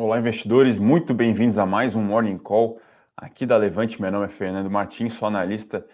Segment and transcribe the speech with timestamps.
[0.00, 2.80] Olá, investidores, muito bem-vindos a mais um Morning Call
[3.16, 4.00] aqui da Levante.
[4.00, 5.84] Meu nome é Fernando Martins, sou analista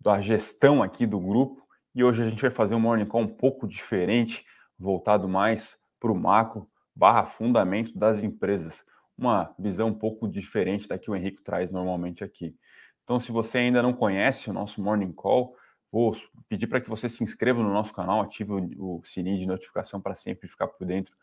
[0.00, 3.28] da gestão aqui do grupo e hoje a gente vai fazer um Morning Call um
[3.28, 4.44] pouco diferente,
[4.76, 8.84] voltado mais para o macro barra fundamento das empresas.
[9.16, 12.56] Uma visão um pouco diferente da que o Henrique traz normalmente aqui.
[13.04, 15.54] Então, se você ainda não conhece o nosso Morning Call,
[15.92, 16.12] vou
[16.48, 20.16] pedir para que você se inscreva no nosso canal, ative o sininho de notificação para
[20.16, 21.14] sempre ficar por dentro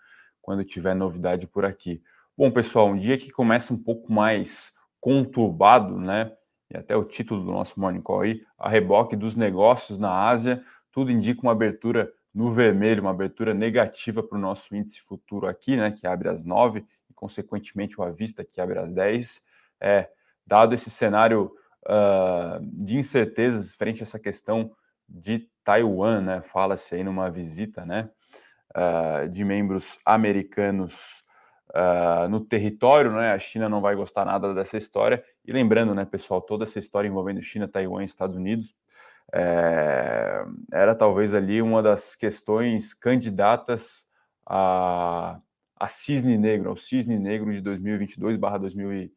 [0.42, 2.02] quando tiver novidade por aqui.
[2.40, 6.32] Bom, pessoal, um dia que começa um pouco mais conturbado, né?
[6.70, 10.64] E até o título do nosso Morning Call aí, a reboque dos negócios na Ásia,
[10.90, 15.76] tudo indica uma abertura no vermelho, uma abertura negativa para o nosso índice futuro aqui,
[15.76, 15.92] né?
[15.92, 19.44] Que abre às 9 e, consequentemente, o avista que abre às 10.
[19.82, 20.10] É,
[20.48, 21.52] dado esse cenário
[21.88, 24.72] uh, de incertezas frente a essa questão
[25.10, 26.42] de Taiwan, né?
[26.42, 28.10] Fala-se aí numa visita, né?
[28.74, 31.28] Uh, de membros americanos
[31.72, 33.32] uh, no território, né?
[33.32, 35.24] A China não vai gostar nada dessa história.
[35.46, 38.76] E lembrando, né, pessoal, toda essa história envolvendo China, Taiwan Estados Unidos
[39.32, 44.08] é, era talvez ali uma das questões candidatas
[44.46, 45.40] a,
[45.76, 49.12] a cisne negro, ao cisne negro de 2022/2021,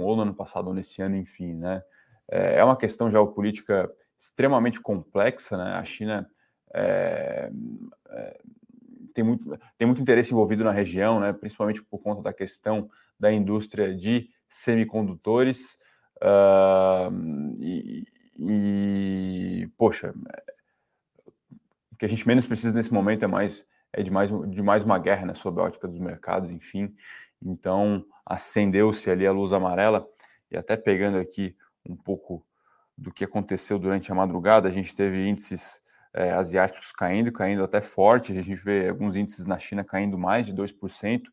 [0.00, 1.82] ou no ano passado, ou nesse ano, enfim, né?
[2.28, 5.74] É, é uma questão geopolítica extremamente complexa, né?
[5.74, 6.28] A China
[6.74, 7.48] é,
[9.16, 13.32] tem muito, tem muito interesse envolvido na região, né, principalmente por conta da questão da
[13.32, 15.78] indústria de semicondutores.
[16.18, 18.04] Uh, e,
[18.38, 20.14] e, poxa,
[21.90, 24.84] o que a gente menos precisa nesse momento é mais é de mais, de mais
[24.84, 26.94] uma guerra né, sob a ótica dos mercados, enfim.
[27.42, 30.06] Então, acendeu-se ali a luz amarela,
[30.50, 31.56] e até pegando aqui
[31.88, 32.44] um pouco
[32.98, 35.80] do que aconteceu durante a madrugada, a gente teve índices
[36.16, 38.32] é, asiáticos caindo, caindo até forte.
[38.32, 41.24] A gente vê alguns índices na China caindo mais de 2%.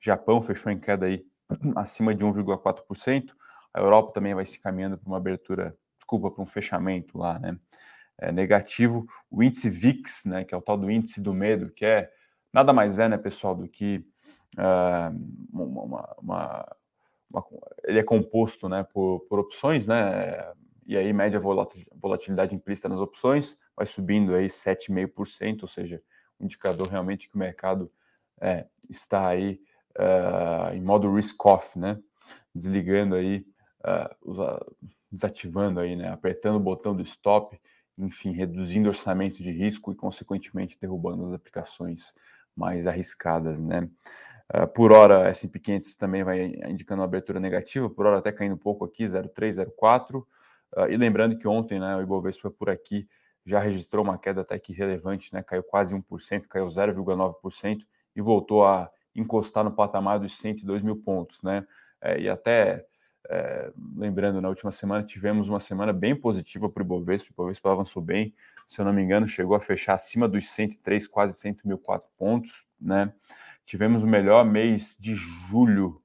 [0.00, 1.24] Japão fechou em queda aí
[1.76, 3.30] acima de 1,4%.
[3.72, 7.56] A Europa também vai se caminhando para uma abertura, desculpa, para um fechamento lá, né?
[8.18, 9.06] É negativo.
[9.30, 12.10] O índice VIX, né, que é o tal do índice do medo, que é
[12.52, 14.04] nada mais é, né, pessoal, do que
[14.58, 15.16] uh,
[15.52, 16.66] uma, uma,
[17.30, 17.46] uma,
[17.84, 20.52] ele é composto, né, por, por opções, né,
[20.86, 26.02] e aí média volatilidade implícita nas opções, vai subindo aí 7,5%, ou seja,
[26.40, 27.90] um indicador realmente que o mercado
[28.40, 29.60] é, está aí
[29.98, 31.98] uh, em modo risk-off, né?
[32.54, 33.46] Desligando aí,
[33.84, 34.76] uh,
[35.10, 36.08] desativando aí, né?
[36.08, 37.58] Apertando o botão do stop,
[37.96, 42.14] enfim, reduzindo orçamento de risco e, consequentemente, derrubando as aplicações
[42.56, 43.88] mais arriscadas, né?
[44.52, 48.54] Uh, por hora, S&P 500 também vai indicando uma abertura negativa, por hora até caindo
[48.54, 50.24] um pouco aqui, 0,3, 0,4,
[50.76, 53.08] Uh, e lembrando que ontem né, o Ibovespa por aqui
[53.44, 58.64] já registrou uma queda até que relevante, né, caiu quase 1%, caiu 0,9% e voltou
[58.64, 61.42] a encostar no patamar dos 102 mil pontos.
[61.42, 61.66] Né?
[62.00, 62.86] É, e até
[63.28, 67.72] é, lembrando, na última semana tivemos uma semana bem positiva para o Ibovespa, o Ibovespa
[67.72, 68.34] avançou bem,
[68.66, 72.66] se eu não me engano, chegou a fechar acima dos 103, quase 100.004 pontos.
[72.80, 73.12] Né?
[73.64, 76.00] Tivemos o melhor mês de julho,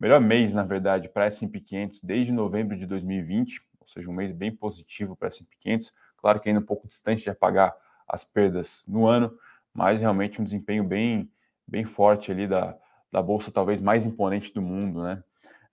[0.00, 4.32] melhor mês, na verdade, para S&P 500 desde novembro de 2020, ou seja, um mês
[4.32, 5.92] bem positivo para S&P 500.
[6.16, 7.74] Claro que ainda um pouco distante de apagar
[8.06, 9.36] as perdas no ano,
[9.72, 11.30] mas realmente um desempenho bem,
[11.66, 12.76] bem forte ali da,
[13.12, 15.22] da bolsa talvez mais imponente do mundo, né?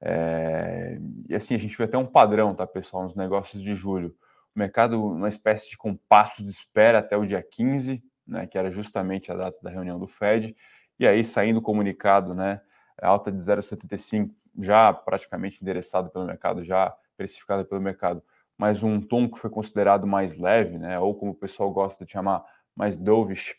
[0.01, 4.15] É, e assim, a gente vê até um padrão, tá, pessoal, nos negócios de julho.
[4.55, 8.69] O mercado, uma espécie de compasso de espera até o dia 15, né, que era
[8.69, 10.55] justamente a data da reunião do Fed,
[10.99, 12.61] e aí saindo o comunicado, né,
[13.01, 18.23] alta de 0,75, já praticamente endereçado pelo mercado, já precificada pelo mercado,
[18.57, 22.11] mas um tom que foi considerado mais leve, né, ou como o pessoal gosta de
[22.11, 22.43] chamar,
[22.75, 23.55] mais dovish,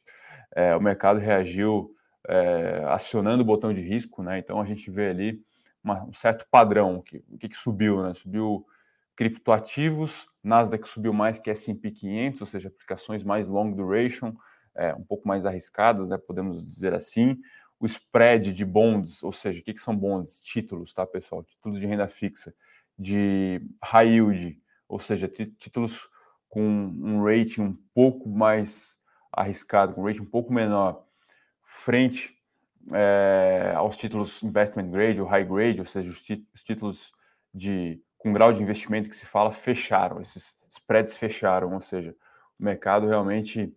[0.55, 1.95] é, o mercado reagiu
[2.29, 5.43] é, acionando o botão de risco, né, então a gente vê ali
[5.83, 8.67] uma, um certo padrão, que, o que, que subiu, né, subiu
[9.15, 14.35] criptoativos, Nasdaq subiu mais que S&P 500, ou seja, aplicações mais long duration,
[14.75, 17.39] é, um pouco mais arriscadas, né, podemos dizer assim,
[17.79, 20.41] o spread de bonds, ou seja, o que, que são bonds?
[20.41, 21.43] Títulos, tá, pessoal?
[21.43, 22.55] Títulos de renda fixa
[22.99, 26.09] de high yield, ou seja, títulos
[26.49, 28.99] com um rating um pouco mais
[29.33, 31.05] arriscado, com um rating um pouco menor,
[31.63, 32.37] frente
[32.93, 37.13] é, aos títulos investment grade ou high grade, ou seja, os, os títulos
[37.53, 42.15] de com grau de investimento que se fala fecharam, esses spreads fecharam, ou seja,
[42.59, 43.73] o mercado realmente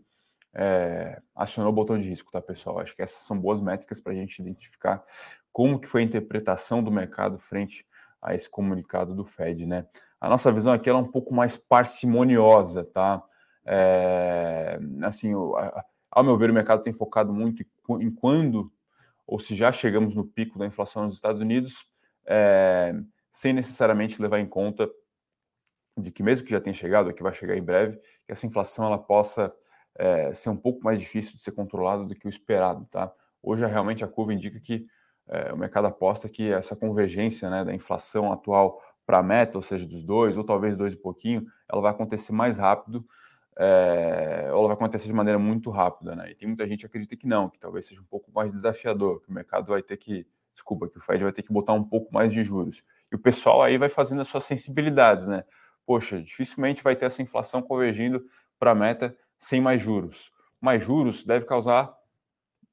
[0.54, 2.80] é, acionou o botão de risco, tá, pessoal?
[2.80, 5.04] Acho que essas são boas métricas para a gente identificar
[5.52, 7.86] como que foi a interpretação do mercado frente
[8.22, 9.86] a esse comunicado do Fed, né?
[10.20, 13.24] A nossa visão aqui é um pouco mais parcimoniosa, tá?
[13.66, 15.34] É, assim,
[16.12, 17.64] ao meu ver, o mercado tem focado muito
[18.00, 18.72] em quando
[19.30, 21.86] ou se já chegamos no pico da inflação nos Estados Unidos,
[22.26, 22.96] é,
[23.32, 24.90] sem necessariamente levar em conta
[25.96, 28.86] de que mesmo que já tenha chegado, que vai chegar em breve, que essa inflação
[28.86, 29.54] ela possa
[29.96, 33.14] é, ser um pouco mais difícil de ser controlada do que o esperado, tá?
[33.42, 34.88] Hoje realmente a curva indica que
[35.30, 39.62] é, o mercado aposta que essa convergência né, da inflação atual para a meta, ou
[39.62, 43.06] seja, dos dois, ou talvez dois e pouquinho, ela vai acontecer mais rápido,
[43.58, 46.32] é, ou ela vai acontecer de maneira muito rápida, né?
[46.32, 49.22] E tem muita gente que acredita que não, que talvez seja um pouco mais desafiador,
[49.22, 51.84] que o mercado vai ter que, desculpa, que o Fed vai ter que botar um
[51.84, 52.84] pouco mais de juros.
[53.12, 55.44] E o pessoal aí vai fazendo as suas sensibilidades, né?
[55.86, 58.24] Poxa, dificilmente vai ter essa inflação convergindo
[58.58, 60.32] para a meta sem mais juros.
[60.62, 61.94] Mais juros deve causar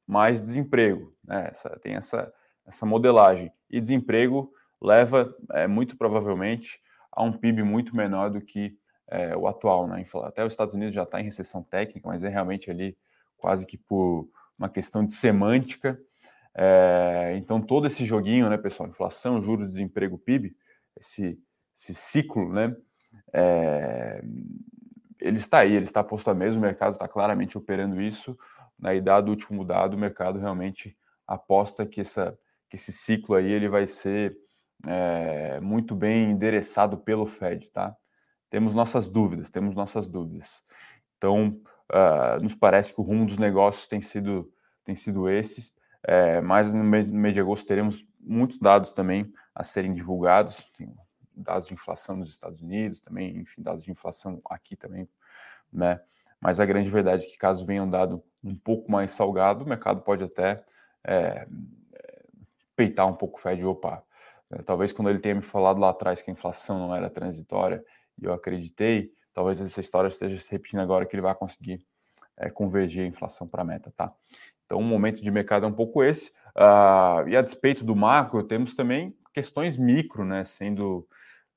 [0.06, 1.49] mais desemprego, né?
[1.50, 2.32] Essa, tem essa,
[2.66, 3.52] essa modelagem.
[3.70, 6.80] E desemprego leva, é, muito provavelmente,
[7.10, 8.76] a um PIB muito menor do que
[9.08, 9.86] é, o atual.
[9.86, 10.04] Né?
[10.24, 12.96] Até os Estados Unidos já está em recessão técnica, mas é realmente ali
[13.38, 14.28] quase que por
[14.58, 15.98] uma questão de semântica.
[16.54, 18.88] É, então, todo esse joguinho, né, pessoal?
[18.88, 20.56] Inflação, juros, desemprego, PIB,
[20.98, 21.38] esse,
[21.76, 22.74] esse ciclo, né?
[23.32, 24.22] É,
[25.20, 28.38] ele está aí, ele está posto a mesa, o mercado está claramente operando isso.
[28.78, 30.96] Né, idade do último dado, o mercado realmente
[31.26, 32.38] aposta que, essa,
[32.76, 34.37] esse ciclo aí ele vai ser
[34.87, 37.96] é, muito bem endereçado pelo Fed, tá?
[38.50, 40.62] Temos nossas dúvidas, temos nossas dúvidas.
[41.17, 44.52] Então, uh, nos parece que o rumo dos negócios tem sido,
[44.84, 45.75] tem sido esses,
[46.05, 50.62] é, mas no mês, no mês de agosto teremos muitos dados também a serem divulgados,
[51.34, 55.08] dados de inflação nos Estados Unidos também, enfim, dados de inflação aqui também,
[55.72, 56.00] né?
[56.40, 59.69] Mas a grande verdade é que caso venha um dado um pouco mais salgado, o
[59.69, 60.62] mercado pode até
[61.02, 61.49] é,
[62.76, 64.05] peitar um pouco o Fed, opa,
[64.50, 67.82] é, talvez quando ele tenha me falado lá atrás que a inflação não era transitória
[68.20, 71.84] e eu acreditei, talvez essa história esteja se repetindo agora que ele vai conseguir
[72.37, 74.12] é, convergir a inflação para a meta, tá?
[74.67, 76.31] Então, o momento de mercado é um pouco esse.
[76.56, 81.06] Uh, e a despeito do macro, temos também questões micro, né, sendo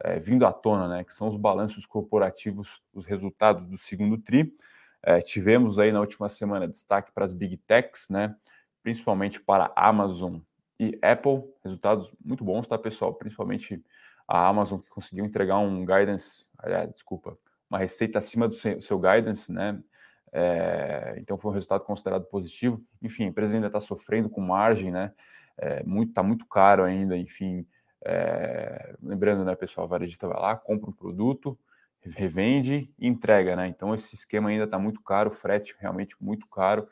[0.02, 4.54] é, vindo à tona, né, que são os balanços corporativos, os resultados do segundo tri.
[5.02, 8.36] É, tivemos aí na última semana destaque para as big techs, né,
[8.84, 10.40] principalmente para Amazon
[10.80, 13.14] e Apple, resultados muito bons, tá, pessoal?
[13.14, 13.84] Principalmente
[14.28, 17.38] a Amazon, que conseguiu entregar um guidance, aliás, desculpa,
[17.70, 19.82] uma receita acima do seu, seu guidance, né?
[20.32, 22.82] É, então foi um resultado considerado positivo.
[23.02, 25.12] Enfim, a empresa ainda está sofrendo com margem, né?
[25.58, 27.66] É, muito, tá muito caro ainda, enfim.
[28.06, 31.60] É, lembrando, né, pessoal, a varejista vai lá, compra um produto,
[32.02, 33.68] revende e entrega, né?
[33.68, 36.88] Então esse esquema ainda está muito caro, frete realmente muito caro,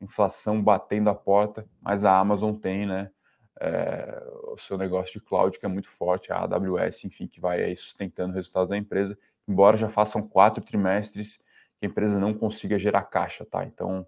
[0.00, 3.10] inflação batendo a porta, mas a Amazon tem, né?
[3.64, 7.62] É, o seu negócio de cloud, que é muito forte, a AWS, enfim, que vai
[7.62, 9.16] aí sustentando o resultado da empresa,
[9.46, 11.36] embora já façam quatro trimestres
[11.78, 13.64] que a empresa não consiga gerar caixa, tá?
[13.64, 14.04] Então,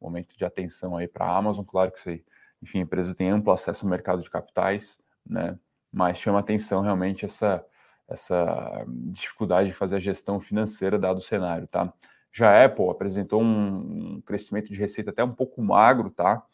[0.00, 2.24] momento de atenção aí para a Amazon, claro que isso aí,
[2.60, 5.56] enfim, a empresa tem amplo acesso ao mercado de capitais, né?
[5.92, 7.64] Mas chama atenção realmente essa,
[8.08, 11.92] essa dificuldade de fazer a gestão financeira dado o cenário, tá?
[12.32, 16.44] Já a Apple apresentou um, crescimento de receita até um pouco magro, tá?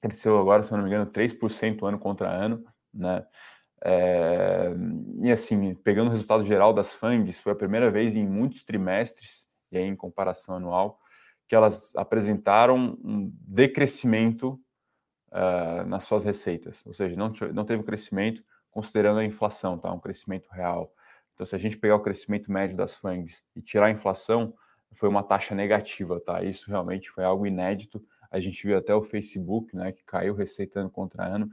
[0.00, 3.24] Cresceu agora, se eu não me engano, 3% ano contra ano, né?
[3.84, 4.70] É,
[5.22, 9.46] e assim, pegando o resultado geral das FANGs, foi a primeira vez em muitos trimestres,
[9.70, 10.98] e aí em comparação anual,
[11.46, 14.60] que elas apresentaram um decrescimento
[15.28, 19.90] uh, nas suas receitas, ou seja, não, não teve um crescimento considerando a inflação, tá?
[19.92, 20.92] Um crescimento real.
[21.34, 24.54] Então, se a gente pegar o crescimento médio das FANGs e tirar a inflação,
[24.92, 26.42] foi uma taxa negativa, tá?
[26.42, 30.80] Isso realmente foi algo inédito a gente viu até o Facebook, né, que caiu receita
[30.80, 31.48] ano contra ano.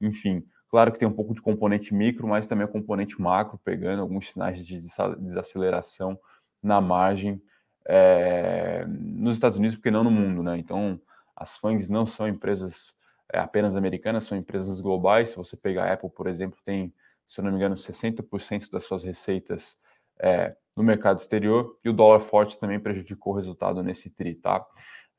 [0.00, 4.02] Enfim, claro que tem um pouco de componente micro, mas também o componente macro, pegando
[4.02, 6.18] alguns sinais de desaceleração
[6.62, 7.40] na margem
[7.86, 10.58] é, nos Estados Unidos, porque não no mundo, né?
[10.58, 11.00] Então,
[11.34, 12.94] as FANGs não são empresas
[13.32, 15.30] é, apenas americanas, são empresas globais.
[15.30, 16.92] Se você pegar a Apple, por exemplo, tem,
[17.24, 19.78] se eu não me engano, 60% das suas receitas
[20.18, 24.64] é, no mercado exterior, e o dólar forte também prejudicou o resultado nesse TRI, tá?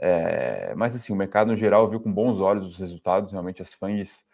[0.04, 3.72] É, mas assim, o mercado no geral viu com bons olhos os resultados, realmente as
[3.74, 4.28] FANGs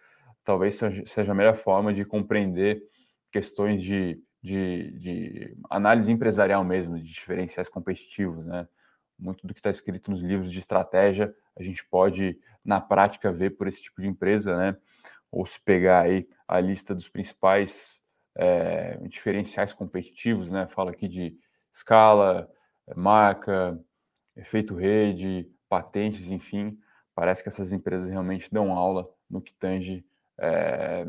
[0.44, 2.82] talvez seja a melhor forma de compreender
[3.34, 8.66] questões de, de, de análise empresarial mesmo, de diferenciais competitivos, né?
[9.20, 13.58] Muito do que está escrito nos livros de estratégia a gente pode, na prática, ver
[13.58, 14.78] por esse tipo de empresa, né?
[15.32, 18.04] Ou se pegar aí a lista dos principais
[18.36, 20.68] é, diferenciais competitivos, né?
[20.68, 21.36] Fala aqui de
[21.74, 22.50] escala,
[22.96, 23.80] marca,
[24.36, 26.78] efeito rede, patentes, enfim,
[27.14, 30.06] parece que essas empresas realmente dão aula no que tange
[30.38, 31.06] é,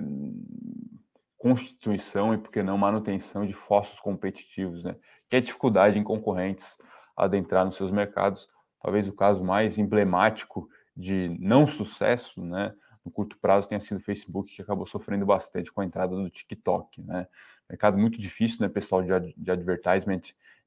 [1.36, 4.96] constituição e, por que não, manutenção de fossos competitivos, né?
[5.28, 6.78] que é dificuldade em concorrentes
[7.16, 8.48] adentrar nos seus mercados.
[8.82, 12.74] Talvez o caso mais emblemático de não sucesso, né,
[13.04, 16.28] no curto prazo tenha sido o Facebook, que acabou sofrendo bastante com a entrada do
[16.28, 17.26] TikTok, né?
[17.68, 20.20] Mercado muito difícil, né, pessoal, de, ad de advertisement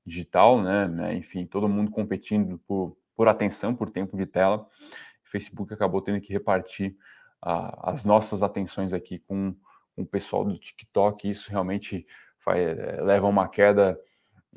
[0.05, 1.15] digital, né, né?
[1.15, 4.67] Enfim, todo mundo competindo por, por atenção, por tempo de tela.
[5.23, 6.97] O Facebook acabou tendo que repartir
[7.39, 9.55] a, as nossas atenções aqui com,
[9.95, 11.29] com, o pessoal do TikTok.
[11.29, 12.03] Isso realmente
[12.39, 13.95] faz, é, leva a uma queda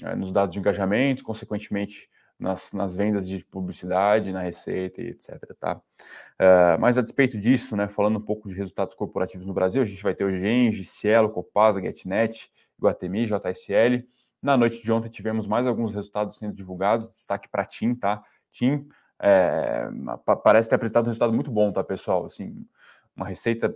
[0.03, 5.39] é, nos dados de engajamento, consequentemente nas, nas vendas de publicidade, na receita e etc.
[5.61, 5.77] Tá?
[5.77, 9.85] Uh, mas a despeito disso, né, falando um pouco de resultados corporativos no Brasil, a
[9.85, 14.09] gente vai ter o Gengi, Cielo, Copasa, GetNet, Guatemi, JSL.
[14.41, 18.25] Na noite de ontem tivemos mais alguns resultados sendo divulgados, destaque para TIM, tá?
[18.55, 18.89] TIM
[19.21, 19.89] é,
[20.43, 22.27] parece ter apresentado um resultado muito bom, tá, pessoal?
[22.27, 22.67] Assim,
[23.17, 23.75] uma receita,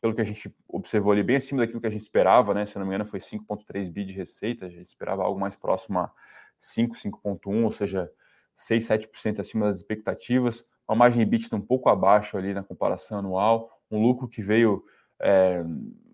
[0.00, 2.66] pelo que a gente observou ali, bem acima daquilo que a gente esperava, né?
[2.66, 5.98] Se não me engano, foi 5,3 bi de receita, a gente esperava algo mais próximo
[5.98, 6.10] a
[6.58, 8.10] 5, 5,1, ou seja,
[8.54, 13.70] 6, 7% acima das expectativas, uma margem EBITDA um pouco abaixo ali na comparação anual,
[13.90, 14.84] um lucro que veio
[15.20, 15.62] é,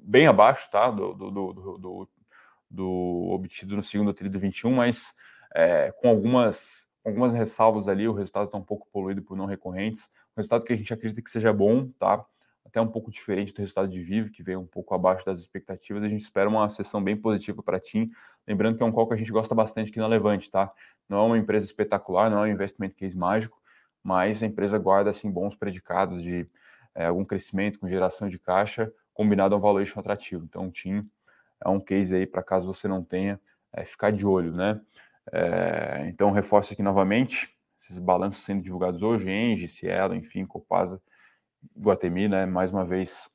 [0.02, 2.08] bem abaixo tá, do, do, do, do,
[2.70, 5.14] do obtido no segundo trimestre do 21, mas
[5.54, 10.10] é, com algumas, algumas ressalvas ali, o resultado está um pouco poluído por não recorrentes,
[10.36, 12.24] um resultado que a gente acredita que seja bom, tá?
[12.70, 16.02] até um pouco diferente do resultado de Vivo, que veio um pouco abaixo das expectativas.
[16.04, 18.10] A gente espera uma sessão bem positiva para a TIM.
[18.46, 20.72] Lembrando que é um call que a gente gosta bastante aqui na Levante, tá?
[21.08, 23.60] Não é uma empresa espetacular, não é um investimento case mágico,
[24.02, 26.48] mas a empresa guarda assim bons predicados de
[26.94, 30.44] é, algum crescimento com geração de caixa combinado a um valuation atrativo.
[30.44, 31.06] Então, o TIM
[31.62, 33.38] é um case aí para caso você não tenha,
[33.72, 34.80] é, ficar de olho, né?
[35.32, 41.00] É, então, reforço aqui novamente, esses balanços sendo divulgados hoje, Engie, Cielo, enfim, Copasa,
[41.78, 43.30] Guatemi, né, mais uma vez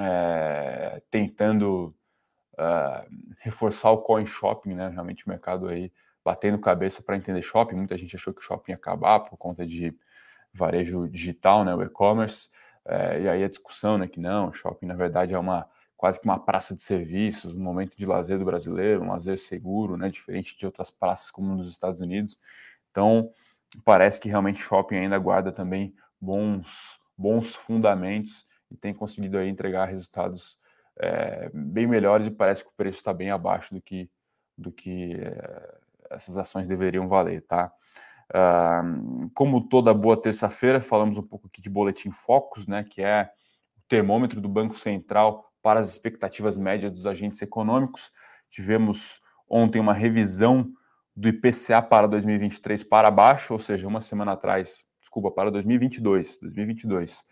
[0.00, 1.94] é, tentando
[2.54, 3.06] uh,
[3.40, 5.92] reforçar o coin shopping, né, realmente o mercado aí
[6.24, 9.64] batendo cabeça para entender shopping, muita gente achou que o shopping ia acabar por conta
[9.66, 9.94] de
[10.52, 12.48] varejo digital, né, o e-commerce,
[12.84, 16.26] é, e aí a discussão, né, que não, shopping na verdade é uma quase que
[16.26, 20.56] uma praça de serviços, um momento de lazer do brasileiro, um lazer seguro, né, diferente
[20.56, 22.38] de outras praças como nos Estados Unidos.
[22.90, 23.30] Então,
[23.84, 29.86] parece que realmente shopping ainda guarda também bons bons fundamentos e tem conseguido aí entregar
[29.86, 30.56] resultados
[30.96, 34.08] é, bem melhores e parece que o preço está bem abaixo do que,
[34.56, 35.78] do que é,
[36.10, 37.72] essas ações deveriam valer, tá?
[38.30, 43.30] Uh, como toda boa terça-feira, falamos um pouco aqui de boletim Focus, né, que é
[43.76, 48.10] o termômetro do Banco Central para as expectativas médias dos agentes econômicos.
[48.48, 50.72] Tivemos ontem uma revisão
[51.14, 56.38] do IPCA para 2023 para baixo, ou seja, uma semana atrás desculpa, para 2022.
[56.40, 57.22] 2022.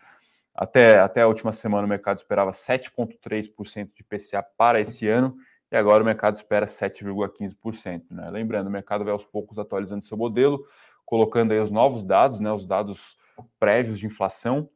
[0.53, 5.35] Até, até a última semana o mercado esperava 7,3% de PCA para esse ano
[5.71, 8.03] e agora o mercado espera 7,15%.
[8.11, 8.29] Né?
[8.29, 10.63] Lembrando, o mercado vai aos poucos atualizando seu modelo,
[11.03, 13.17] colocando aí os novos dados, né, os dados
[13.59, 14.69] prévios de inflação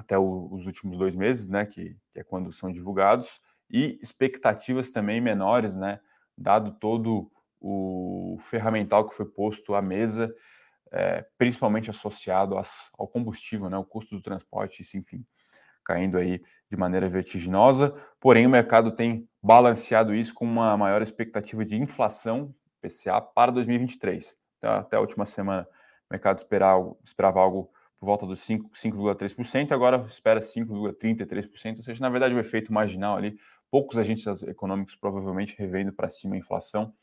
[0.00, 3.40] até o, os últimos dois meses, né, que, que é quando são divulgados,
[3.70, 6.00] e expectativas também menores, né,
[6.36, 10.34] dado todo o ferramental que foi posto à mesa
[10.90, 12.56] é, principalmente associado
[12.98, 15.24] ao combustível, né, o custo do transporte, isso, enfim,
[15.84, 17.94] caindo aí de maneira vertiginosa.
[18.18, 24.36] Porém, o mercado tem balanceado isso com uma maior expectativa de inflação PCA para 2023.
[24.58, 25.62] Então, até a última semana,
[26.10, 32.08] o mercado esperava, esperava algo por volta dos 5,3%, agora espera 5,33%, ou seja, na
[32.08, 33.36] verdade, o efeito marginal ali,
[33.70, 36.94] poucos agentes econômicos provavelmente revendo para cima a inflação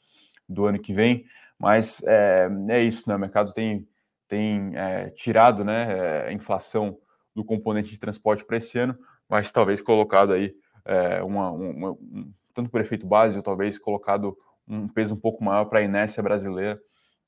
[0.49, 1.23] do ano que vem,
[1.59, 3.15] mas é, é isso, né?
[3.15, 3.87] O mercado tem,
[4.27, 6.97] tem é, tirado né, a inflação
[7.35, 8.97] do componente de transporte para esse ano,
[9.29, 14.35] mas talvez colocado aí é, uma, uma, um, tanto por efeito base, ou talvez colocado
[14.67, 16.81] um peso um pouco maior para a inércia brasileira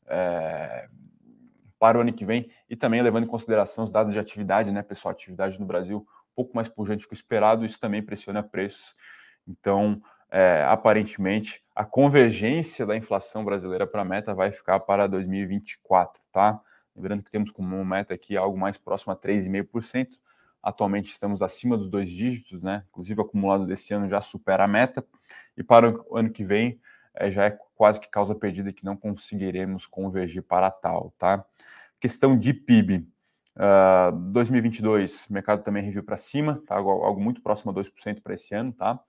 [0.07, 0.89] é,
[1.79, 4.83] para o ano que vem, e também levando em consideração os dados de atividade, né,
[4.83, 5.13] pessoal?
[5.13, 8.95] Atividade no Brasil um pouco mais pujante que o esperado, isso também pressiona preços.
[9.47, 16.21] Então, é, aparentemente, a convergência da inflação brasileira para a meta vai ficar para 2024,
[16.31, 16.61] tá?
[16.95, 20.19] Lembrando que temos como meta aqui algo mais próximo a 3,5%.
[20.61, 22.83] Atualmente estamos acima dos dois dígitos, né?
[22.89, 25.05] Inclusive, o acumulado desse ano já supera a meta.
[25.57, 26.79] E para o ano que vem,
[27.13, 31.43] é, já é quase que causa perdida que não conseguiremos convergir para tal, tá?
[31.99, 33.07] Questão de PIB.
[33.55, 36.75] Uh, 2022, o mercado também reviu para cima, tá?
[36.75, 38.99] Algo, algo muito próximo a 2% para esse ano, tá?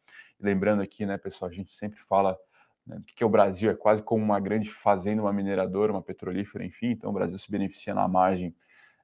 [0.40, 2.38] lembrando aqui, né, pessoal, a gente sempre fala
[2.86, 6.64] né, que é o Brasil, é quase como uma grande fazenda, uma mineradora, uma petrolífera,
[6.64, 8.54] enfim, então o Brasil se beneficia na margem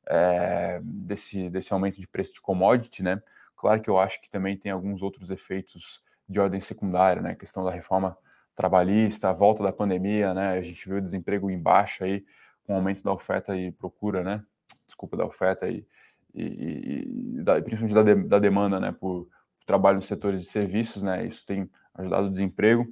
[0.09, 3.21] é, desse, desse aumento de preço de commodity, né?
[3.55, 7.31] Claro que eu acho que também tem alguns outros efeitos de ordem secundária, né?
[7.33, 8.17] A questão da reforma
[8.57, 10.59] trabalhista, a volta da pandemia, né?
[10.59, 12.25] A gente viu o desemprego em baixa aí,
[12.65, 14.43] com o aumento da oferta e procura, né?
[14.87, 15.87] desculpa, da oferta e,
[16.35, 20.47] e, e da, principalmente da, de, da demanda, né, por, por trabalho nos setores de
[20.47, 22.87] serviços, né, isso tem ajudado o desemprego,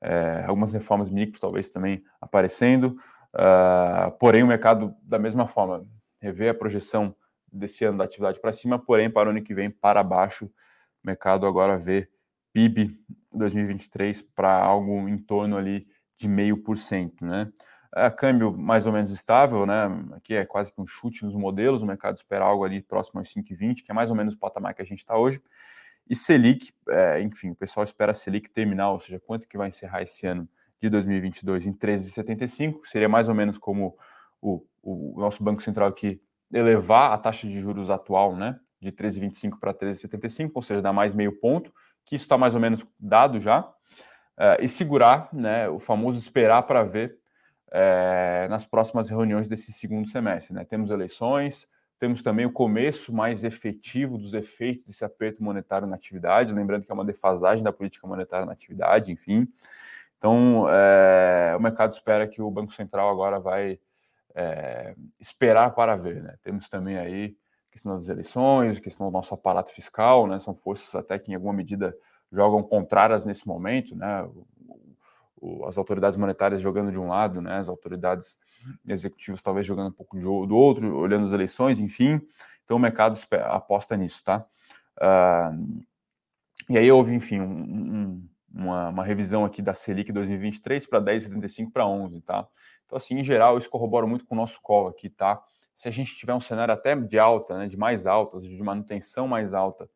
[0.00, 2.96] é, algumas reformas micro talvez também aparecendo,
[3.34, 5.84] uh, porém o mercado da mesma forma,
[6.20, 7.14] rever a projeção
[7.52, 11.06] desse ano da atividade para cima, porém para o ano que vem para baixo, o
[11.06, 12.08] mercado agora vê
[12.52, 12.98] PIB
[13.34, 15.86] 2023 para algo em torno ali
[16.18, 17.50] de meio por cento, né?
[17.94, 19.84] É, câmbio mais ou menos estável, né?
[20.14, 23.28] Aqui é quase que um chute nos modelos, o mercado espera algo ali próximo aos
[23.28, 25.42] 5,20, que é mais ou menos o patamar que a gente está hoje.
[26.08, 29.68] E Selic, é, enfim, o pessoal espera a Selic terminar, ou seja, quanto que vai
[29.68, 30.48] encerrar esse ano
[30.80, 33.96] de 2022 em 13,75, seria mais ou menos como
[34.40, 36.20] o, o nosso Banco Central aqui
[36.52, 41.14] elevar a taxa de juros atual, né, de 13,25 para 13,75, ou seja, dá mais
[41.14, 41.72] meio ponto,
[42.04, 46.62] que isso está mais ou menos dado já, uh, e segurar, né, o famoso esperar
[46.62, 47.18] para ver
[47.68, 50.54] uh, nas próximas reuniões desse segundo semestre.
[50.54, 50.64] Né?
[50.64, 51.68] Temos eleições,
[51.98, 56.90] temos também o começo mais efetivo dos efeitos desse aperto monetário na atividade, lembrando que
[56.90, 59.46] é uma defasagem da política monetária na atividade, enfim.
[60.18, 63.78] Então, uh, o mercado espera que o Banco Central agora vai
[65.20, 66.22] esperar para ver.
[66.22, 66.34] Né?
[66.42, 67.36] Temos também aí
[67.72, 70.38] questão das eleições, questão do nosso aparato fiscal, né?
[70.38, 71.96] São forças até que em alguma medida
[72.30, 74.28] jogam contrárias nesse momento, né?
[75.66, 77.56] As autoridades monetárias jogando de um lado, né?
[77.56, 78.38] As autoridades
[78.86, 82.20] executivas talvez jogando um pouco do outro, olhando as eleições, enfim.
[82.64, 84.46] Então o mercado aposta nisso, tá?
[84.98, 85.82] Uh,
[86.68, 91.72] e aí houve, enfim, um, um, uma, uma, revisão aqui da Selic 2023 para 10,75
[91.72, 92.46] para 11, tá?
[92.84, 95.42] Então, assim, em geral, isso corrobora muito com o nosso call aqui, tá?
[95.74, 99.26] Se a gente tiver um cenário até de alta, né, de mais altas, de manutenção
[99.26, 99.88] mais alta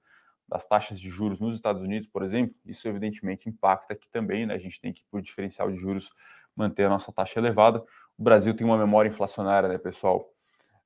[0.48, 4.54] das taxas de juros nos Estados Unidos, por exemplo, isso evidentemente impacta aqui também, né?
[4.54, 6.10] A gente tem que, por diferencial de juros,
[6.54, 7.82] manter a nossa taxa elevada.
[8.16, 10.32] O Brasil tem uma memória inflacionária, né, pessoal,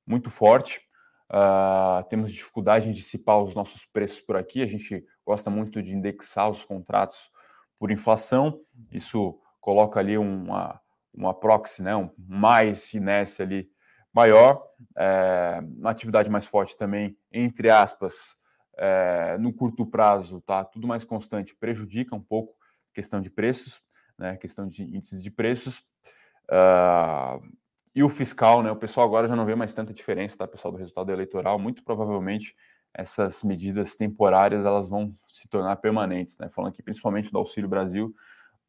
[0.05, 0.81] muito forte.
[1.29, 4.61] Uh, temos dificuldade em dissipar os nossos preços por aqui.
[4.61, 7.31] A gente gosta muito de indexar os contratos
[7.79, 8.59] por inflação.
[8.91, 10.81] Isso coloca ali uma,
[11.13, 13.69] uma proxy, né, um mais inércia ali
[14.13, 14.63] maior,
[14.97, 18.35] é, uma atividade mais forte também, entre aspas,
[18.77, 20.63] é, no curto prazo, tá?
[20.63, 22.55] Tudo mais constante prejudica um pouco
[22.93, 23.81] questão de preços,
[24.17, 24.37] né?
[24.37, 25.79] Questão de índices de preços.
[26.49, 27.41] Uh,
[27.93, 28.71] e o fiscal, né?
[28.71, 30.47] O pessoal agora já não vê mais tanta diferença, tá?
[30.47, 32.55] Pessoal do resultado eleitoral, muito provavelmente
[32.93, 36.49] essas medidas temporárias elas vão se tornar permanentes, né?
[36.49, 38.13] Falando aqui principalmente do Auxílio Brasil,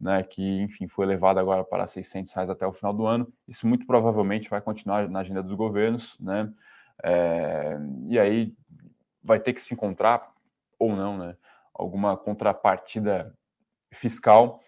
[0.02, 3.32] né, que enfim foi elevado agora para 600 reais até o final do ano.
[3.46, 6.52] Isso muito provavelmente vai continuar na agenda dos governos, né?
[7.04, 8.52] É, e aí
[9.22, 10.32] vai ter que se encontrar
[10.76, 11.36] ou não, né?
[11.72, 13.32] Alguma contrapartida
[13.92, 14.60] fiscal.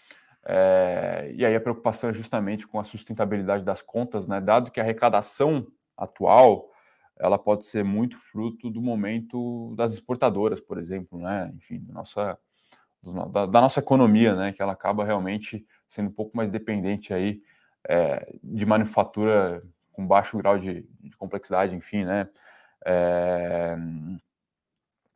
[0.47, 4.41] É, e aí a preocupação é justamente com a sustentabilidade das contas, né?
[4.41, 5.67] Dado que a arrecadação
[5.97, 6.71] atual
[7.19, 11.53] ela pode ser muito fruto do momento das exportadoras, por exemplo, né?
[11.57, 12.39] Enfim, nossa
[13.31, 17.43] da, da, nossa economia, né, que ela acaba realmente sendo um pouco mais dependente aí
[17.89, 19.63] é, de manufatura
[19.93, 22.29] com baixo grau de, de complexidade, enfim, né.
[22.87, 23.77] É,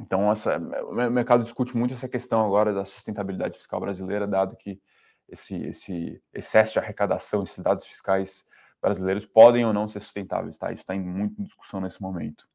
[0.01, 4.81] então, essa, o mercado discute muito essa questão agora da sustentabilidade fiscal brasileira, dado que
[5.29, 8.46] esse, esse excesso de arrecadação, esses dados fiscais
[8.81, 10.72] brasileiros podem ou não ser sustentáveis, tá?
[10.72, 12.48] Isso está em muita discussão nesse momento.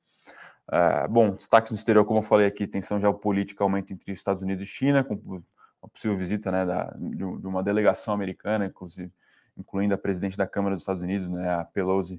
[0.73, 4.63] Uh, bom, destaques no exterior, como eu falei aqui, tensão geopolítica aumenta entre Estados Unidos
[4.63, 9.11] e China, com uma possível visita né, da, de, uma delegação americana, inclusive,
[9.55, 12.15] incluindo a presidente da Câmara dos Estados Unidos, né, a Pelosi,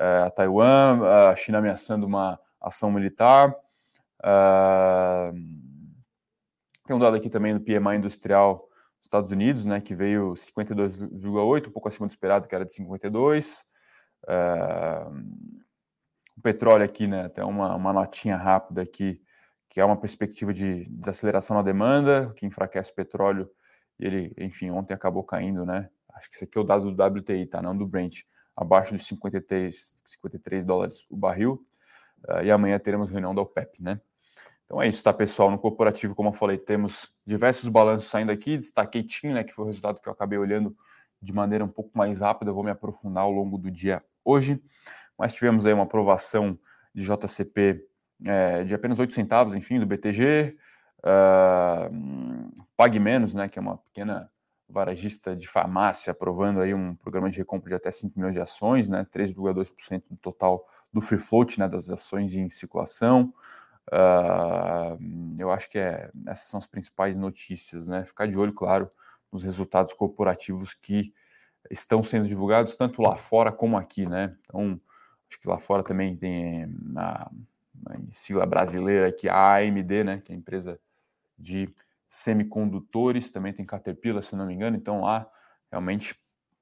[0.00, 3.54] uh, a Taiwan, a China ameaçando uma ação militar.
[4.18, 5.32] Uh,
[6.84, 11.68] tem um dado aqui também do PMI industrial dos Estados Unidos, né, que veio 52,8,
[11.68, 13.64] um pouco acima do esperado, que era de 52.
[14.24, 15.63] Uh, o
[16.44, 19.18] petróleo aqui, né, até uma, uma notinha rápida aqui,
[19.70, 23.50] que é uma perspectiva de desaceleração na demanda, que enfraquece o petróleo,
[23.98, 27.02] e ele, enfim, ontem acabou caindo, né, acho que esse aqui é o dado do
[27.02, 28.20] WTI, tá, não do Brent,
[28.54, 31.66] abaixo dos 53, 53 dólares o barril,
[32.28, 33.98] uh, e amanhã teremos reunião da OPEP, né.
[34.66, 35.50] Então é isso, tá, pessoal?
[35.50, 38.56] No corporativo, como eu falei, temos diversos balanços saindo aqui.
[38.56, 40.74] Destaquei TIM, né, que foi o resultado que eu acabei olhando
[41.20, 42.50] de maneira um pouco mais rápida.
[42.50, 44.58] Eu vou me aprofundar ao longo do dia hoje
[45.18, 46.58] mas tivemos aí uma aprovação
[46.94, 47.84] de JCP
[48.24, 50.56] é, de apenas 8 centavos, enfim, do BTG,
[51.00, 51.90] uh, ah,
[52.76, 54.30] Pague Menos, né, que é uma pequena
[54.68, 58.88] varejista de farmácia, aprovando aí um programa de recompra de até 5 milhões de ações,
[58.88, 63.32] né, 3,2% do total do free float, né, das ações em circulação.
[63.92, 64.98] Uh,
[65.38, 68.90] eu acho que é, essas são as principais notícias, né, ficar de olho, claro,
[69.30, 71.12] nos resultados corporativos que
[71.70, 74.80] estão sendo divulgados tanto lá fora como aqui, né, então
[75.34, 77.28] acho que lá fora também tem na,
[77.74, 80.80] na sigla brasileira aqui a AMD, né, que é a empresa
[81.36, 81.68] de
[82.08, 85.28] semicondutores, também tem Caterpillar, se não me engano, então lá
[85.70, 86.16] realmente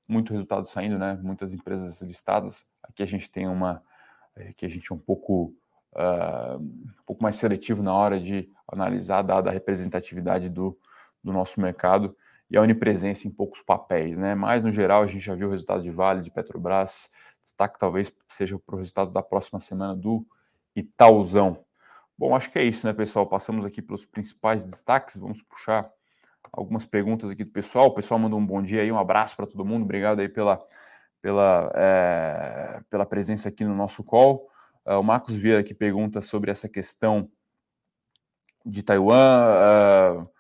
[0.08, 1.18] muito resultado saindo, né?
[1.22, 2.66] Muitas empresas listadas.
[2.82, 3.82] Aqui a gente tem uma
[4.36, 5.54] é, que a gente é um pouco
[5.94, 10.76] uh, um pouco mais seletivo na hora de analisar, dada a representatividade do,
[11.22, 12.16] do nosso mercado
[12.50, 14.34] e a onipresença em poucos papéis, né?
[14.34, 17.10] Mas no geral a gente já viu o resultado de Vale, de Petrobras,
[17.42, 20.26] destaque talvez seja para o resultado da próxima semana do
[20.74, 21.64] Itauzão.
[22.16, 23.26] Bom, acho que é isso, né, pessoal?
[23.26, 25.16] Passamos aqui pelos principais destaques.
[25.16, 25.90] Vamos puxar
[26.52, 27.86] algumas perguntas aqui do pessoal.
[27.86, 29.82] O pessoal mandou um bom dia aí, um abraço para todo mundo.
[29.82, 30.64] Obrigado aí pela,
[31.20, 34.48] pela, é, pela presença aqui no nosso call.
[34.84, 37.30] Uh, o Marcos Vieira aqui pergunta sobre essa questão
[38.64, 40.30] de Taiwan, uh,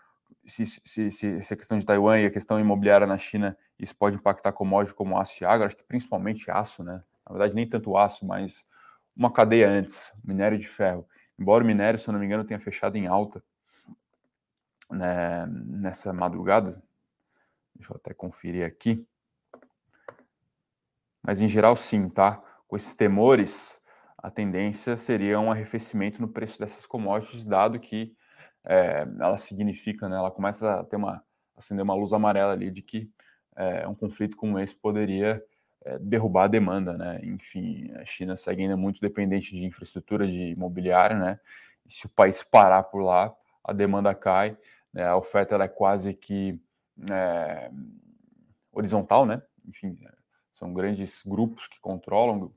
[0.52, 3.96] se, se, se, se, a questão de Taiwan e a questão imobiliária na China, isso
[3.96, 7.00] pode impactar commodities como aço e agro, acho que principalmente aço, né?
[7.26, 8.66] Na verdade, nem tanto aço, mas
[9.16, 11.06] uma cadeia antes, minério de ferro.
[11.38, 13.42] Embora o minério, se eu não me engano, tenha fechado em alta
[14.90, 16.82] né, nessa madrugada,
[17.74, 19.06] deixa eu até conferir aqui.
[21.22, 22.42] Mas em geral, sim, tá?
[22.66, 23.80] Com esses temores,
[24.18, 28.14] a tendência seria um arrefecimento no preço dessas commodities, dado que
[28.64, 31.22] é, ela significa, né, ela começa a ter uma
[31.56, 33.10] acender uma luz amarela ali de que
[33.56, 35.42] é, um conflito como esse poderia
[35.84, 37.20] é, derrubar a demanda, né?
[37.22, 41.40] Enfim, a China segue ainda muito dependente de infraestrutura de imobiliária, né?
[41.86, 44.56] E se o país parar por lá, a demanda cai,
[44.92, 45.04] né?
[45.06, 46.60] a oferta é quase que
[47.10, 47.70] é,
[48.72, 49.42] horizontal, né?
[49.66, 49.98] Enfim,
[50.52, 52.52] são grandes grupos que controlam,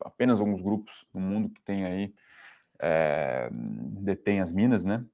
[0.00, 2.14] apenas alguns grupos no mundo que tem aí
[2.82, 5.04] é, detém as minas, né?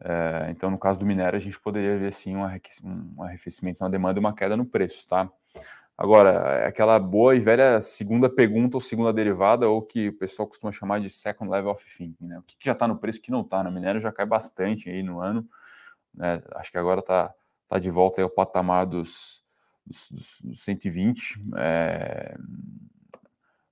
[0.00, 4.18] É, então, no caso do minério, a gente poderia ver sim um arrefecimento na demanda
[4.18, 5.30] e uma queda no preço, tá?
[5.96, 10.46] Agora, é aquela boa e velha segunda pergunta ou segunda derivada, ou que o pessoal
[10.46, 12.38] costuma chamar de second level of thinking, né?
[12.38, 13.64] O que, já está no preço, o que não está?
[13.64, 15.48] No minério já cai bastante aí no ano,
[16.12, 16.42] né?
[16.56, 17.32] Acho que agora está
[17.66, 19.42] tá de volta ao patamar dos,
[19.86, 22.36] dos, dos 120, é...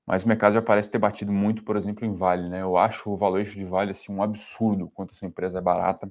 [0.07, 2.62] mas o mercado já parece ter batido muito, por exemplo, em Vale, né?
[2.62, 6.11] Eu acho o valuation de Vale assim, um absurdo quanto essa empresa é barata.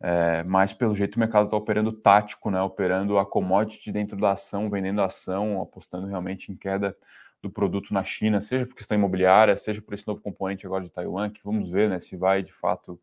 [0.00, 2.60] É, mas pelo jeito o mercado está operando tático, né?
[2.60, 6.96] Operando a commodity dentro da ação, vendendo a ação, apostando realmente em queda
[7.42, 10.90] do produto na China, seja por questão imobiliária, seja por esse novo componente agora de
[10.90, 13.00] Taiwan, que vamos ver né, se vai de fato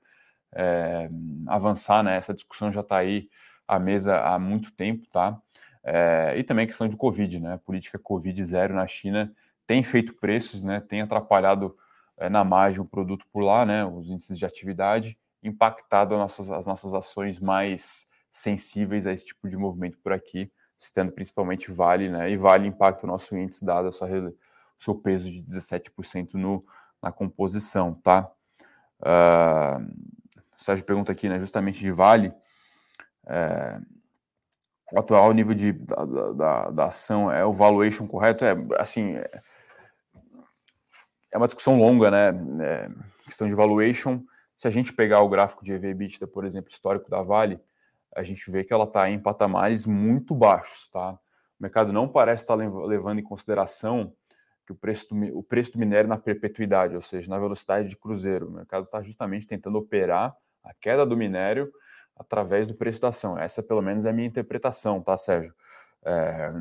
[0.52, 1.10] é,
[1.48, 2.18] avançar, né?
[2.18, 3.30] Essa discussão já está aí
[3.68, 5.40] à mesa há muito tempo, tá?
[5.84, 7.54] É, e também a questão de Covid, né?
[7.54, 9.34] A política Covid zero na China
[9.66, 10.80] tem feito preços, né?
[10.82, 11.76] Tem atrapalhado
[12.18, 13.86] é, na margem o produto por lá, né?
[13.86, 19.50] Os índices de atividade impactado as nossas, as nossas ações mais sensíveis a esse tipo
[19.50, 22.32] de movimento por aqui, citando principalmente Vale, né?
[22.32, 24.34] E Vale impacta o nosso índice, dado a sua, o
[24.80, 26.66] seu peso de 17% no,
[27.02, 28.32] na composição, tá?
[29.02, 29.84] Uh,
[30.58, 32.34] o Sérgio pergunta aqui, né, justamente de Vale,
[33.28, 33.80] é,
[34.92, 38.46] o atual nível de, da, da, da, ação é o valuation correto?
[38.46, 39.42] É, assim, é,
[41.34, 42.30] é uma discussão longa, né?
[42.64, 42.90] É,
[43.26, 44.24] questão de valuation,
[44.56, 47.60] se a gente pegar o gráfico de EV/EBITDA, por exemplo, histórico da Vale,
[48.16, 51.14] a gente vê que ela está em patamares muito baixos, tá?
[51.60, 54.14] O mercado não parece estar tá levando em consideração
[54.64, 57.98] que o preço, do, o preço do minério na perpetuidade, ou seja, na velocidade de
[57.98, 58.48] cruzeiro.
[58.48, 61.74] O mercado está justamente tentando operar a queda do minério
[62.16, 63.38] através do preço da ação.
[63.40, 65.54] Essa, pelo menos, é a minha interpretação, tá, Sérgio?
[66.06, 66.52] É,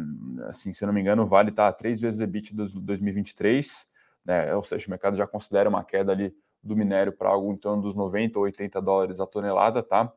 [0.48, 3.91] assim, se eu não me engano, o Vale está três vezes EBITDA de 2023,
[4.24, 4.54] né?
[4.54, 7.82] ou seja, o mercado já considera uma queda ali do minério para algo em torno
[7.82, 10.12] dos 90 ou 80 dólares a tonelada, tá?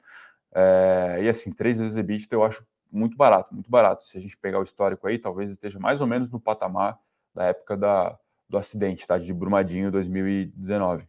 [0.53, 4.07] É, e assim, três vezes EBITDA eu acho muito barato, muito barato.
[4.07, 6.97] Se a gente pegar o histórico aí, talvez esteja mais ou menos no patamar
[7.33, 9.17] da época da, do acidente, tá?
[9.17, 11.07] De Brumadinho 2019.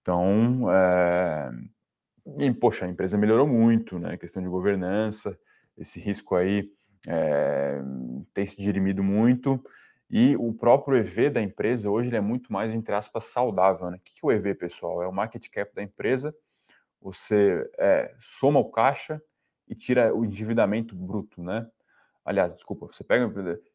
[0.00, 1.50] Então, é...
[2.38, 4.16] e, poxa, a empresa melhorou muito, né?
[4.16, 5.38] Questão de governança,
[5.76, 6.70] esse risco aí
[7.06, 7.82] é...
[8.32, 9.62] tem se dirimido muito.
[10.10, 13.90] E o próprio EV da empresa hoje é muito mais, entre aspas, saudável.
[13.90, 13.96] Né?
[13.96, 15.00] O que é o EV, pessoal?
[15.02, 16.34] É o market cap da empresa.
[17.00, 19.22] Você é, soma o caixa
[19.68, 21.66] e tira o endividamento bruto, né?
[22.24, 23.32] Aliás, desculpa, você pega,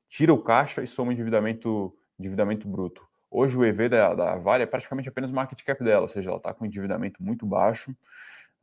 [0.10, 3.08] tira o caixa e soma o endividamento, endividamento bruto.
[3.32, 6.30] Hoje o EV da, da Vale é praticamente apenas o market cap dela, ou seja,
[6.30, 7.96] ela está com um endividamento muito baixo,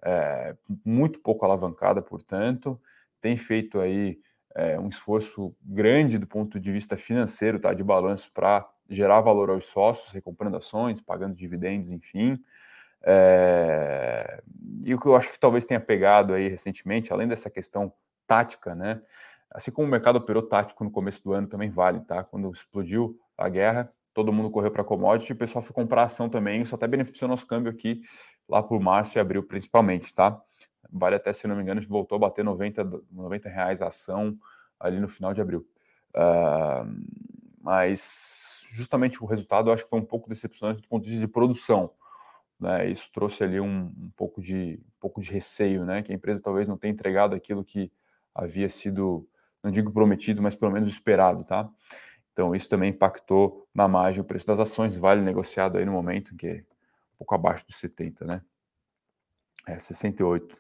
[0.05, 0.55] é,
[0.85, 2.81] muito pouco alavancada, portanto,
[3.21, 4.21] tem feito aí
[4.55, 9.51] é, um esforço grande do ponto de vista financeiro, tá, de balanço, para gerar valor
[9.51, 12.39] aos sócios, recomprando ações, pagando dividendos, enfim.
[13.03, 14.43] É...
[14.85, 17.93] E o que eu acho que talvez tenha pegado aí recentemente, além dessa questão
[18.27, 19.01] tática, né?
[19.51, 22.25] Assim como o mercado operou tático no começo do ano, também vale, tá?
[22.25, 26.63] Quando explodiu a guerra, todo mundo correu para commodity, o pessoal foi comprar ação também,
[26.63, 28.03] isso até beneficiou nosso câmbio aqui
[28.49, 30.41] lá por março e abril principalmente, tá?
[30.93, 34.39] Vale até, se não me engano, voltou a bater 90, 90 reais a ação
[34.79, 35.67] ali no final de abril.
[36.15, 36.87] Uh,
[37.63, 41.27] mas justamente o resultado eu acho que foi um pouco decepcionante do ponto de vista
[41.27, 41.91] de produção.
[42.61, 42.91] Né?
[42.91, 46.03] Isso trouxe ali um, um, pouco de, um pouco de receio, né?
[46.03, 47.91] que a empresa talvez não tenha entregado aquilo que
[48.35, 49.27] havia sido,
[49.63, 51.45] não digo prometido, mas pelo menos esperado.
[51.45, 51.71] Tá?
[52.33, 56.37] Então isso também impactou na margem, o preço das ações, vale negociado aí no momento,
[56.37, 56.57] que é
[57.15, 58.43] um pouco abaixo dos 70, né?
[59.67, 60.57] É 68,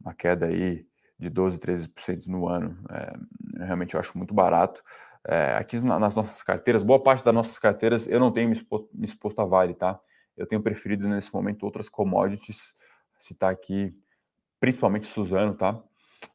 [0.00, 0.86] uma queda aí
[1.18, 2.78] de 12, 13% no ano.
[2.90, 4.82] É, realmente eu acho muito barato.
[5.26, 8.88] É, aqui nas nossas carteiras, boa parte das nossas carteiras eu não tenho me exposto,
[8.94, 10.00] me exposto a Vale, tá?
[10.36, 12.74] Eu tenho preferido nesse momento outras commodities,
[13.18, 13.94] citar aqui
[14.60, 15.80] principalmente Suzano, tá?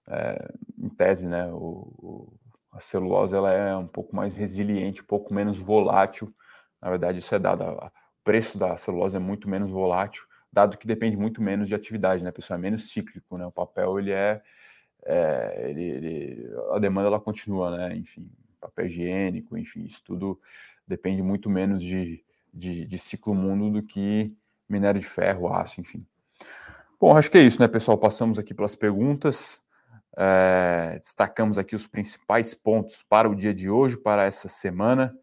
[0.07, 1.47] É, em tese, né?
[1.51, 2.33] O, o,
[2.71, 6.33] a celulose ela é um pouco mais resiliente, um pouco menos volátil.
[6.81, 7.63] Na verdade, isso é dado.
[7.63, 7.91] O
[8.23, 10.23] preço da celulose é muito menos volátil,
[10.53, 12.31] dado que depende muito menos de atividade, né?
[12.31, 13.45] Pessoal, é menos cíclico, né?
[13.47, 14.39] O papel ele é,
[15.03, 17.97] é ele, ele, a demanda ela continua, né?
[17.97, 18.29] Enfim,
[18.61, 20.39] papel higiênico, enfim, isso tudo
[20.87, 24.31] depende muito menos de, de, de ciclo mundo do que
[24.69, 26.05] minério de ferro, aço, enfim.
[26.99, 27.97] Bom, acho que é isso, né, pessoal?
[27.97, 29.61] Passamos aqui pelas perguntas,
[30.15, 35.17] é, destacamos aqui os principais pontos para o dia de hoje, para essa semana.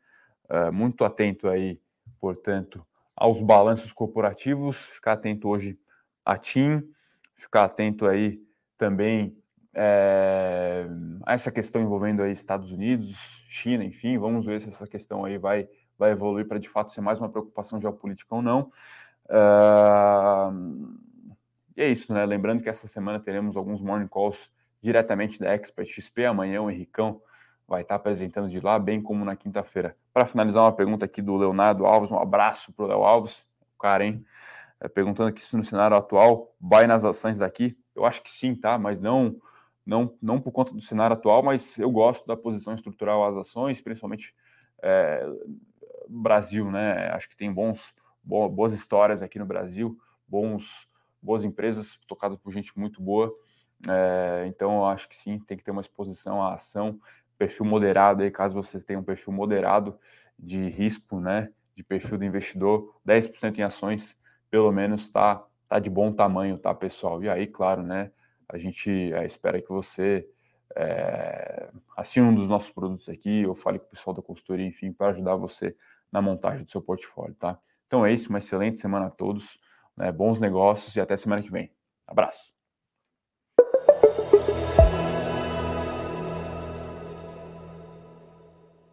[0.48, 1.80] É, muito atento aí,
[2.20, 2.84] portanto,
[3.20, 5.78] aos balanços corporativos, ficar atento hoje
[6.24, 6.82] a TIM,
[7.34, 8.40] ficar atento aí
[8.78, 9.36] também
[9.74, 10.86] é,
[11.26, 15.68] essa questão envolvendo aí Estados Unidos, China, enfim, vamos ver se essa questão aí vai,
[15.98, 18.72] vai evoluir para de fato ser mais uma preocupação geopolítica ou não.
[19.26, 20.98] Uh,
[21.76, 22.24] e é isso, né?
[22.24, 24.50] Lembrando que essa semana teremos alguns morning calls
[24.82, 26.24] diretamente da Expert XP.
[26.24, 27.20] Amanhã o Henricão
[27.70, 29.96] vai estar apresentando de lá, bem como na quinta-feira.
[30.12, 33.78] Para finalizar, uma pergunta aqui do Leonardo Alves, um abraço para o Léo Alves, o
[33.78, 34.26] cara, hein?
[34.80, 37.78] É, perguntando aqui se no cenário atual vai nas ações daqui.
[37.94, 38.76] Eu acho que sim, tá?
[38.76, 39.36] Mas não
[39.86, 43.80] não, não por conta do cenário atual, mas eu gosto da posição estrutural às ações,
[43.80, 44.34] principalmente
[44.82, 45.24] é,
[46.08, 47.08] Brasil, né?
[47.12, 50.88] Acho que tem bons, boas histórias aqui no Brasil, bons,
[51.22, 53.32] boas empresas tocadas por gente muito boa.
[53.88, 57.00] É, então, eu acho que sim, tem que ter uma exposição à ação,
[57.40, 59.98] perfil moderado aí, caso você tenha um perfil moderado
[60.38, 61.50] de risco, né?
[61.74, 64.18] De perfil do investidor, 10% em ações,
[64.50, 67.22] pelo menos está tá de bom tamanho, tá, pessoal?
[67.22, 68.12] E aí, claro, né?
[68.46, 70.28] A gente é, espera que você
[70.76, 74.92] é, assine um dos nossos produtos aqui, ou fale com o pessoal da consultoria, enfim,
[74.92, 75.74] para ajudar você
[76.12, 77.58] na montagem do seu portfólio, tá?
[77.86, 79.58] Então é isso, uma excelente semana a todos,
[79.96, 81.72] né, bons negócios e até semana que vem.
[82.06, 82.59] Abraço!